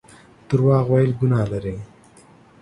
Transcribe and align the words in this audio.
درواغ 0.49 0.85
ويل 0.93 1.11
ګناه 1.19 1.45
لري 1.51 1.75